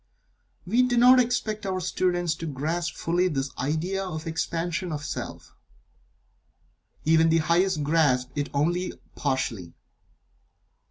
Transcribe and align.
We 0.65 0.81
do 0.81 0.97
not 0.97 1.19
expect 1.19 1.63
our 1.63 1.79
students 1.79 2.33
to 2.37 2.47
grasp 2.47 2.95
fully 2.95 3.27
this 3.27 3.51
idea 3.59 4.03
of 4.03 4.23
the 4.23 4.31
Expansion 4.31 4.91
of 4.91 5.05
Self. 5.05 5.55
Even 7.05 7.29
the 7.29 7.37
highest 7.37 7.83
grasp 7.83 8.29
it 8.35 8.49
only 8.51 8.93
partially. 9.13 9.75